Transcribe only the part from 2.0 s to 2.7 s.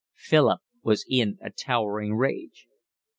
rage.